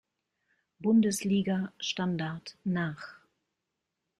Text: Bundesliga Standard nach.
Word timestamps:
Bundesliga 0.79 1.73
Standard 1.79 2.57
nach. 2.63 3.19